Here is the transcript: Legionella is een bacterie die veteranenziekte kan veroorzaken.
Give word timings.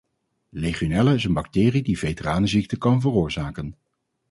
Legionella 0.49 1.13
is 1.13 1.23
een 1.23 1.33
bacterie 1.33 1.81
die 1.83 1.97
veteranenziekte 1.97 2.77
kan 2.77 3.01
veroorzaken. 3.01 3.75